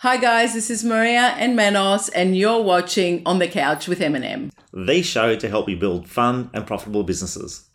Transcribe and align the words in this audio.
Hi 0.00 0.18
guys, 0.18 0.52
this 0.52 0.68
is 0.68 0.84
Maria 0.84 1.34
and 1.38 1.56
Manos, 1.56 2.10
and 2.10 2.36
you're 2.36 2.62
watching 2.62 3.22
On 3.24 3.38
the 3.38 3.48
Couch 3.48 3.88
with 3.88 4.02
M&M. 4.02 4.52
The 4.70 5.00
show 5.00 5.34
to 5.36 5.48
help 5.48 5.70
you 5.70 5.76
build 5.78 6.06
fun 6.06 6.50
and 6.52 6.66
profitable 6.66 7.02
businesses. 7.02 7.66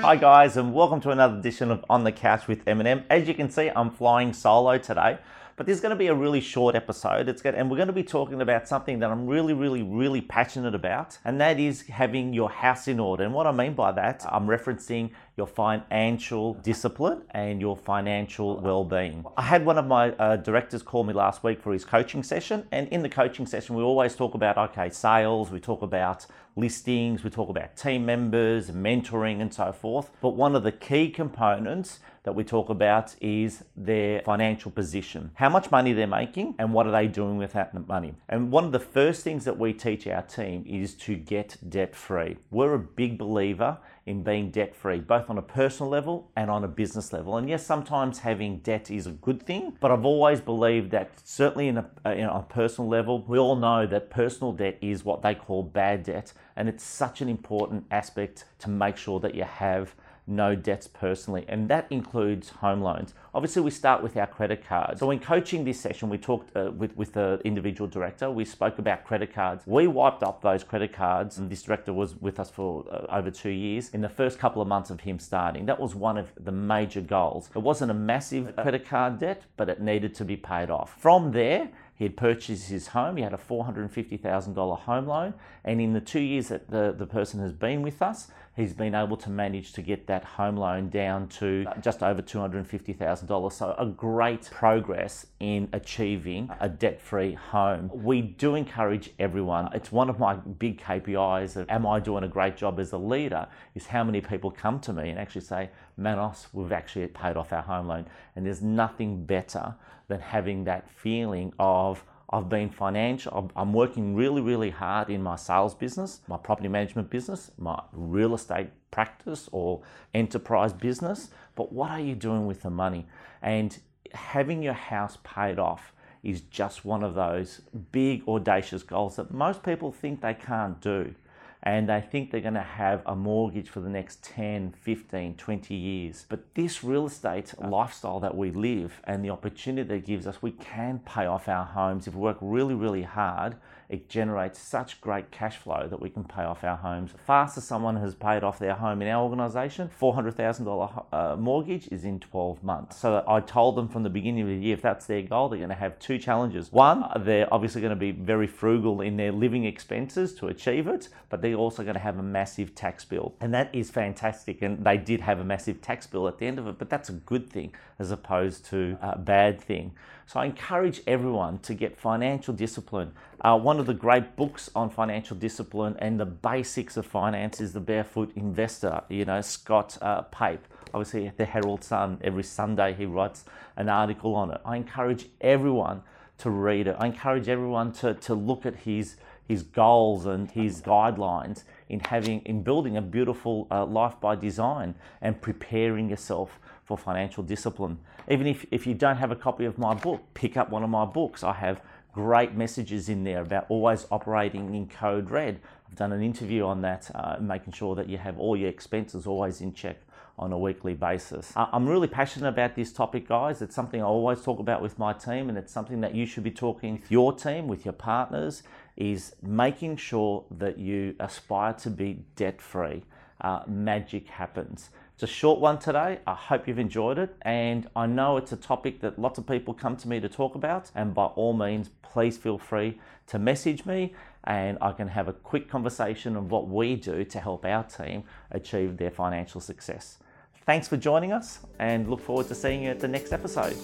Hi 0.00 0.14
guys, 0.14 0.56
and 0.56 0.72
welcome 0.72 1.00
to 1.00 1.10
another 1.10 1.36
edition 1.36 1.72
of 1.72 1.84
On 1.90 2.04
the 2.04 2.12
Couch 2.12 2.46
with 2.46 2.62
M&M. 2.68 3.02
As 3.10 3.26
you 3.26 3.34
can 3.34 3.50
see, 3.50 3.68
I'm 3.74 3.90
flying 3.90 4.32
solo 4.32 4.78
today, 4.78 5.18
but 5.56 5.66
this 5.66 5.76
is 5.76 5.80
going 5.80 5.90
to 5.90 5.96
be 5.96 6.06
a 6.06 6.14
really 6.14 6.40
short 6.40 6.74
episode. 6.74 7.28
It's 7.28 7.42
going, 7.42 7.56
and 7.56 7.70
we're 7.70 7.76
going 7.76 7.88
to 7.88 7.92
be 7.92 8.02
talking 8.02 8.40
about 8.40 8.68
something 8.68 8.98
that 9.00 9.10
I'm 9.10 9.26
really, 9.26 9.52
really, 9.52 9.82
really 9.82 10.20
passionate 10.20 10.74
about, 10.74 11.18
and 11.24 11.40
that 11.40 11.58
is 11.60 11.82
having 11.82 12.32
your 12.32 12.50
house 12.50 12.88
in 12.88 12.98
order. 12.98 13.24
And 13.24 13.34
what 13.34 13.46
I 13.46 13.52
mean 13.52 13.74
by 13.74 13.92
that, 13.92 14.24
I'm 14.30 14.46
referencing 14.46 15.10
your 15.36 15.46
financial 15.46 16.54
discipline 16.54 17.22
and 17.30 17.60
your 17.60 17.76
financial 17.76 18.60
well-being. 18.60 19.24
I 19.36 19.42
had 19.42 19.64
one 19.64 19.78
of 19.78 19.86
my 19.86 20.10
uh, 20.12 20.36
directors 20.36 20.82
call 20.82 21.04
me 21.04 21.14
last 21.14 21.42
week 21.42 21.60
for 21.60 21.72
his 21.72 21.84
coaching 21.84 22.22
session, 22.22 22.66
and 22.70 22.88
in 22.88 23.02
the 23.02 23.08
coaching 23.08 23.46
session, 23.46 23.76
we 23.76 23.82
always 23.82 24.14
talk 24.14 24.34
about 24.34 24.58
okay, 24.58 24.90
sales. 24.90 25.50
We 25.50 25.60
talk 25.60 25.82
about 25.82 26.26
listings, 26.56 27.24
we 27.24 27.30
talk 27.30 27.48
about 27.48 27.76
team 27.76 28.04
members, 28.04 28.70
mentoring, 28.70 29.40
and 29.40 29.52
so 29.52 29.72
forth. 29.72 30.10
But 30.20 30.30
one 30.30 30.54
of 30.54 30.62
the 30.62 30.72
key 30.72 31.10
components 31.10 32.00
that 32.24 32.34
we 32.34 32.44
talk 32.44 32.68
about 32.68 33.14
is 33.20 33.64
their 33.76 34.20
financial 34.22 34.70
position. 34.70 35.30
How 35.34 35.48
much 35.48 35.70
money 35.70 35.92
they're 35.92 36.06
making 36.06 36.54
and 36.58 36.72
what 36.72 36.86
are 36.86 36.92
they 36.92 37.08
doing 37.08 37.36
with 37.36 37.52
that 37.54 37.74
money. 37.88 38.14
And 38.28 38.52
one 38.52 38.64
of 38.64 38.72
the 38.72 38.78
first 38.78 39.24
things 39.24 39.44
that 39.44 39.58
we 39.58 39.72
teach 39.72 40.06
our 40.06 40.22
team 40.22 40.64
is 40.66 40.94
to 40.94 41.16
get 41.16 41.56
debt 41.68 41.96
free. 41.96 42.36
We're 42.50 42.74
a 42.74 42.78
big 42.78 43.18
believer 43.18 43.78
in 44.06 44.22
being 44.22 44.50
debt 44.50 44.74
free, 44.74 44.98
both 44.98 45.30
on 45.30 45.38
a 45.38 45.42
personal 45.42 45.90
level 45.90 46.30
and 46.36 46.50
on 46.50 46.64
a 46.64 46.68
business 46.68 47.12
level. 47.12 47.36
And 47.36 47.48
yes, 47.48 47.64
sometimes 47.64 48.20
having 48.20 48.58
debt 48.58 48.90
is 48.90 49.06
a 49.06 49.12
good 49.12 49.42
thing, 49.42 49.76
but 49.80 49.90
I've 49.90 50.04
always 50.04 50.40
believed 50.40 50.90
that 50.90 51.10
certainly 51.24 51.68
in 51.68 51.78
a, 51.78 51.90
uh, 52.04 52.10
in 52.10 52.24
a 52.24 52.42
personal 52.42 52.88
level, 52.88 53.24
we 53.26 53.38
all 53.38 53.56
know 53.56 53.86
that 53.86 54.10
personal 54.10 54.52
debt 54.52 54.78
is 54.80 55.04
what 55.04 55.22
they 55.22 55.34
call 55.34 55.62
bad 55.62 56.04
debt. 56.04 56.32
And 56.56 56.68
it's 56.68 56.84
such 56.84 57.20
an 57.20 57.28
important 57.28 57.84
aspect 57.90 58.44
to 58.60 58.70
make 58.70 58.96
sure 58.96 59.20
that 59.20 59.34
you 59.34 59.44
have 59.44 59.94
no 60.26 60.54
debts 60.54 60.86
personally, 60.86 61.44
and 61.48 61.68
that 61.68 61.86
includes 61.90 62.48
home 62.48 62.80
loans. 62.80 63.14
Obviously, 63.34 63.62
we 63.62 63.70
start 63.70 64.02
with 64.02 64.16
our 64.16 64.26
credit 64.26 64.64
cards. 64.66 65.00
So, 65.00 65.10
in 65.10 65.18
coaching 65.18 65.64
this 65.64 65.80
session, 65.80 66.08
we 66.08 66.18
talked 66.18 66.56
uh, 66.56 66.70
with, 66.70 66.96
with 66.96 67.12
the 67.12 67.40
individual 67.44 67.88
director, 67.88 68.30
we 68.30 68.44
spoke 68.44 68.78
about 68.78 69.04
credit 69.04 69.34
cards. 69.34 69.64
We 69.66 69.86
wiped 69.86 70.22
up 70.22 70.42
those 70.42 70.62
credit 70.62 70.92
cards, 70.92 71.38
and 71.38 71.50
this 71.50 71.62
director 71.62 71.92
was 71.92 72.14
with 72.20 72.38
us 72.38 72.50
for 72.50 72.84
uh, 72.90 73.06
over 73.16 73.30
two 73.30 73.50
years 73.50 73.88
in 73.90 74.00
the 74.00 74.08
first 74.08 74.38
couple 74.38 74.62
of 74.62 74.68
months 74.68 74.90
of 74.90 75.00
him 75.00 75.18
starting. 75.18 75.66
That 75.66 75.80
was 75.80 75.94
one 75.94 76.18
of 76.18 76.32
the 76.38 76.52
major 76.52 77.00
goals. 77.00 77.50
It 77.54 77.60
wasn't 77.60 77.90
a 77.90 77.94
massive 77.94 78.54
credit 78.56 78.86
card 78.86 79.18
debt, 79.18 79.42
but 79.56 79.68
it 79.68 79.80
needed 79.80 80.14
to 80.16 80.24
be 80.24 80.36
paid 80.36 80.70
off. 80.70 81.00
From 81.00 81.32
there, 81.32 81.70
he 82.02 82.06
had 82.06 82.16
purchased 82.16 82.68
his 82.68 82.88
home. 82.88 83.16
He 83.16 83.22
had 83.22 83.32
a 83.32 83.38
$450,000 83.38 84.78
home 84.80 85.06
loan. 85.06 85.34
And 85.64 85.80
in 85.80 85.92
the 85.92 86.00
two 86.00 86.18
years 86.18 86.48
that 86.48 86.68
the, 86.68 86.92
the 86.96 87.06
person 87.06 87.38
has 87.38 87.52
been 87.52 87.80
with 87.80 88.02
us, 88.02 88.26
he's 88.56 88.72
been 88.72 88.94
able 88.94 89.16
to 89.16 89.30
manage 89.30 89.72
to 89.72 89.82
get 89.82 90.06
that 90.06 90.24
home 90.24 90.56
loan 90.56 90.88
down 90.88 91.28
to 91.28 91.64
uh, 91.68 91.78
just 91.80 92.02
over 92.02 92.20
$250,000. 92.20 93.52
So, 93.52 93.74
a 93.78 93.86
great 93.86 94.50
progress 94.50 95.26
in 95.40 95.68
achieving 95.72 96.50
a 96.60 96.68
debt 96.68 97.00
free 97.00 97.34
home. 97.34 97.90
We 97.92 98.20
do 98.22 98.54
encourage 98.54 99.10
everyone. 99.18 99.70
It's 99.74 99.90
one 99.90 100.10
of 100.10 100.18
my 100.18 100.34
big 100.34 100.80
KPIs 100.80 101.56
of 101.56 101.68
am 101.70 101.86
I 101.86 102.00
doing 102.00 102.24
a 102.24 102.28
great 102.28 102.56
job 102.56 102.78
as 102.78 102.92
a 102.92 102.98
leader? 102.98 103.48
Is 103.74 103.86
how 103.86 104.04
many 104.04 104.20
people 104.20 104.50
come 104.50 104.80
to 104.80 104.92
me 104.92 105.08
and 105.08 105.18
actually 105.18 105.42
say, 105.42 105.70
Manos, 105.96 106.48
we've 106.52 106.72
actually 106.72 107.06
paid 107.08 107.36
off 107.36 107.52
our 107.52 107.62
home 107.62 107.88
loan. 107.88 108.06
And 108.36 108.46
there's 108.46 108.62
nothing 108.62 109.24
better 109.24 109.74
than 110.08 110.20
having 110.20 110.64
that 110.64 110.90
feeling 110.90 111.52
of 111.58 112.04
I've 112.32 112.48
been 112.48 112.70
financial, 112.70 113.50
I'm 113.54 113.72
working 113.74 114.14
really, 114.14 114.40
really 114.40 114.70
hard 114.70 115.10
in 115.10 115.22
my 115.22 115.36
sales 115.36 115.74
business, 115.74 116.20
my 116.26 116.38
property 116.38 116.68
management 116.68 117.10
business, 117.10 117.50
my 117.58 117.80
real 117.92 118.34
estate 118.34 118.68
practice 118.90 119.48
or 119.52 119.82
enterprise 120.14 120.72
business. 120.72 121.30
But 121.56 121.72
what 121.72 121.90
are 121.90 122.00
you 122.00 122.14
doing 122.14 122.46
with 122.46 122.62
the 122.62 122.70
money? 122.70 123.06
And 123.42 123.78
having 124.14 124.62
your 124.62 124.72
house 124.72 125.18
paid 125.24 125.58
off 125.58 125.92
is 126.22 126.40
just 126.42 126.84
one 126.84 127.02
of 127.02 127.14
those 127.14 127.60
big, 127.90 128.26
audacious 128.26 128.82
goals 128.82 129.16
that 129.16 129.32
most 129.32 129.62
people 129.62 129.92
think 129.92 130.20
they 130.22 130.34
can't 130.34 130.80
do 130.80 131.14
and 131.62 131.88
they 131.88 132.00
think 132.00 132.30
they're 132.30 132.40
going 132.40 132.54
to 132.54 132.60
have 132.60 133.02
a 133.06 133.14
mortgage 133.14 133.68
for 133.68 133.80
the 133.80 133.88
next 133.88 134.22
10, 134.24 134.74
15, 134.80 135.36
20 135.36 135.74
years. 135.74 136.26
But 136.28 136.54
this 136.54 136.82
real 136.82 137.06
estate 137.06 137.54
lifestyle 137.58 138.18
that 138.20 138.36
we 138.36 138.50
live 138.50 139.00
and 139.04 139.24
the 139.24 139.30
opportunity 139.30 139.88
that 139.88 140.04
gives 140.04 140.26
us, 140.26 140.42
we 140.42 140.50
can 140.52 141.00
pay 141.00 141.26
off 141.26 141.48
our 141.48 141.64
homes 141.64 142.08
if 142.08 142.14
we 142.14 142.20
work 142.20 142.38
really, 142.40 142.74
really 142.74 143.02
hard 143.02 143.56
it 143.92 144.08
generates 144.08 144.58
such 144.58 145.00
great 145.02 145.30
cash 145.30 145.58
flow 145.58 145.86
that 145.86 146.00
we 146.00 146.08
can 146.08 146.24
pay 146.24 146.42
off 146.42 146.64
our 146.64 146.78
homes. 146.78 147.10
Faster 147.26 147.60
someone 147.60 147.96
has 147.96 148.14
paid 148.14 148.42
off 148.42 148.58
their 148.58 148.72
home 148.72 149.02
in 149.02 149.08
our 149.08 149.22
organisation, 149.22 149.90
$400,000 150.00 151.04
uh, 151.12 151.36
mortgage 151.36 151.88
is 151.88 152.02
in 152.04 152.18
12 152.18 152.64
months. 152.64 152.96
So 152.96 153.22
I 153.28 153.40
told 153.40 153.76
them 153.76 153.88
from 153.88 154.02
the 154.02 154.08
beginning 154.08 154.42
of 154.42 154.48
the 154.48 154.56
year, 154.56 154.72
if 154.72 154.80
that's 154.80 155.04
their 155.04 155.20
goal, 155.20 155.50
they're 155.50 155.58
going 155.58 155.68
to 155.68 155.74
have 155.74 155.98
two 155.98 156.16
challenges. 156.16 156.72
One, 156.72 157.04
they're 157.20 157.52
obviously 157.52 157.82
going 157.82 157.90
to 157.90 157.96
be 157.96 158.12
very 158.12 158.46
frugal 158.46 159.02
in 159.02 159.18
their 159.18 159.30
living 159.30 159.66
expenses 159.66 160.34
to 160.36 160.48
achieve 160.48 160.86
it, 160.86 161.10
but 161.28 161.42
they're 161.42 161.54
also 161.54 161.82
going 161.82 161.94
to 161.94 162.00
have 162.00 162.18
a 162.18 162.22
massive 162.22 162.74
tax 162.74 163.04
bill. 163.04 163.34
And 163.42 163.52
that 163.52 163.74
is 163.74 163.90
fantastic. 163.90 164.62
And 164.62 164.86
they 164.86 164.96
did 164.96 165.20
have 165.20 165.38
a 165.38 165.44
massive 165.44 165.82
tax 165.82 166.06
bill 166.06 166.28
at 166.28 166.38
the 166.38 166.46
end 166.46 166.58
of 166.58 166.66
it, 166.66 166.78
but 166.78 166.88
that's 166.88 167.10
a 167.10 167.12
good 167.12 167.50
thing 167.50 167.74
as 167.98 168.10
opposed 168.10 168.64
to 168.66 168.96
a 169.02 169.18
bad 169.18 169.60
thing. 169.60 169.92
So 170.26 170.40
I 170.40 170.46
encourage 170.46 171.02
everyone 171.06 171.58
to 171.60 171.74
get 171.74 171.98
financial 171.98 172.54
discipline. 172.54 173.12
Uh, 173.40 173.58
one 173.58 173.78
of 173.82 173.86
the 173.86 173.94
great 173.94 174.36
books 174.36 174.70
on 174.76 174.88
financial 174.88 175.36
discipline 175.36 175.96
and 175.98 176.18
the 176.18 176.24
basics 176.24 176.96
of 176.96 177.04
finance 177.04 177.60
is 177.60 177.72
The 177.72 177.80
Barefoot 177.80 178.30
Investor, 178.36 179.02
you 179.08 179.24
know, 179.24 179.40
Scott 179.40 179.98
uh, 180.00 180.22
Pape. 180.22 180.64
Obviously, 180.94 181.26
at 181.26 181.36
the 181.36 181.44
Herald 181.44 181.82
Sun, 181.82 182.18
every 182.22 182.44
Sunday 182.44 182.94
he 182.94 183.06
writes 183.06 183.44
an 183.76 183.88
article 183.88 184.36
on 184.36 184.52
it. 184.52 184.60
I 184.64 184.76
encourage 184.76 185.26
everyone 185.40 186.02
to 186.38 186.50
read 186.50 186.86
it. 186.86 186.94
I 187.00 187.06
encourage 187.06 187.48
everyone 187.48 187.92
to, 187.94 188.14
to 188.14 188.34
look 188.34 188.66
at 188.66 188.76
his, 188.76 189.16
his 189.48 189.64
goals 189.64 190.26
and 190.26 190.48
his 190.48 190.80
guidelines 190.80 191.64
in 191.88 191.98
having 191.98 192.40
in 192.42 192.62
building 192.62 192.96
a 192.96 193.02
beautiful 193.02 193.66
uh, 193.72 193.84
life 193.84 194.14
by 194.20 194.36
design 194.36 194.94
and 195.20 195.42
preparing 195.42 196.08
yourself 196.08 196.60
for 196.84 196.96
financial 196.96 197.42
discipline. 197.42 197.98
Even 198.30 198.46
if, 198.46 198.64
if 198.70 198.86
you 198.86 198.94
don't 198.94 199.16
have 199.16 199.32
a 199.32 199.36
copy 199.36 199.64
of 199.64 199.76
my 199.76 199.92
book, 199.92 200.22
pick 200.34 200.56
up 200.56 200.70
one 200.70 200.84
of 200.84 200.90
my 200.90 201.04
books. 201.04 201.42
I 201.42 201.54
have 201.54 201.80
great 202.12 202.54
messages 202.54 203.08
in 203.08 203.24
there 203.24 203.40
about 203.40 203.66
always 203.68 204.06
operating 204.10 204.74
in 204.74 204.86
code 204.88 205.30
red. 205.30 205.60
I've 205.88 205.96
done 205.96 206.12
an 206.12 206.22
interview 206.22 206.64
on 206.64 206.82
that, 206.82 207.10
uh, 207.14 207.36
making 207.40 207.72
sure 207.72 207.94
that 207.94 208.08
you 208.08 208.18
have 208.18 208.38
all 208.38 208.56
your 208.56 208.68
expenses 208.68 209.26
always 209.26 209.60
in 209.60 209.72
check 209.74 209.96
on 210.38 210.52
a 210.52 210.58
weekly 210.58 210.94
basis. 210.94 211.52
I'm 211.56 211.86
really 211.86 212.08
passionate 212.08 212.48
about 212.48 212.74
this 212.74 212.92
topic, 212.92 213.28
guys. 213.28 213.60
It's 213.60 213.74
something 213.74 214.00
I 214.00 214.04
always 214.04 214.42
talk 214.42 214.58
about 214.58 214.80
with 214.80 214.98
my 214.98 215.12
team, 215.12 215.48
and 215.48 215.58
it's 215.58 215.72
something 215.72 216.00
that 216.00 216.14
you 216.14 216.24
should 216.24 216.42
be 216.42 216.50
talking 216.50 216.94
with 216.94 217.10
your 217.10 217.32
team, 217.34 217.68
with 217.68 217.84
your 217.84 217.92
partners, 217.92 218.62
is 218.96 219.34
making 219.42 219.96
sure 219.96 220.44
that 220.50 220.78
you 220.78 221.14
aspire 221.20 221.74
to 221.74 221.90
be 221.90 222.24
debt 222.36 222.60
free. 222.60 223.04
Uh, 223.42 223.62
magic 223.66 224.28
happens. 224.28 224.90
It's 225.14 225.24
a 225.24 225.26
short 225.26 225.60
one 225.60 225.78
today. 225.78 226.20
I 226.26 226.34
hope 226.34 226.66
you've 226.66 226.78
enjoyed 226.78 227.18
it. 227.18 227.36
And 227.42 227.88
I 227.94 228.06
know 228.06 228.36
it's 228.36 228.52
a 228.52 228.56
topic 228.56 229.00
that 229.00 229.18
lots 229.18 229.38
of 229.38 229.46
people 229.46 229.74
come 229.74 229.96
to 229.96 230.08
me 230.08 230.20
to 230.20 230.28
talk 230.28 230.54
about. 230.54 230.90
And 230.94 231.12
by 231.12 231.26
all 231.26 231.52
means, 231.52 231.90
please 232.02 232.38
feel 232.38 232.56
free 232.56 232.98
to 233.26 233.38
message 233.38 233.84
me 233.84 234.14
and 234.44 234.78
I 234.80 234.92
can 234.92 235.08
have 235.08 235.28
a 235.28 235.32
quick 235.32 235.68
conversation 235.68 236.36
of 236.36 236.50
what 236.50 236.68
we 236.68 236.96
do 236.96 237.24
to 237.24 237.40
help 237.40 237.64
our 237.64 237.84
team 237.84 238.24
achieve 238.50 238.96
their 238.96 239.10
financial 239.10 239.60
success. 239.60 240.18
Thanks 240.66 240.88
for 240.88 240.96
joining 240.96 241.32
us 241.32 241.60
and 241.78 242.08
look 242.08 242.20
forward 242.20 242.48
to 242.48 242.54
seeing 242.54 242.84
you 242.84 242.90
at 242.90 243.00
the 243.00 243.08
next 243.08 243.32
episode. 243.32 243.76